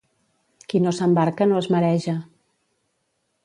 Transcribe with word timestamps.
Qui 0.71 0.81
no 0.85 0.93
s'embarca 1.01 1.49
no 1.51 1.59
es 1.65 1.69
mareja. 1.77 2.17